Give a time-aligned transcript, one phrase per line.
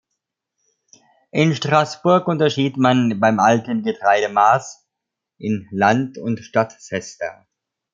[1.29, 4.87] In Straßburg unterschied man beim alten Getreidemaß
[5.37, 7.45] in Land- und Stadt-Sester.